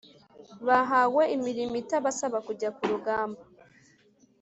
Bahawe 0.67 1.23
imirimo 1.35 1.75
itabasaba 1.83 2.37
kujya 2.47 2.69
ku 2.75 2.83
rugamba 2.91 3.41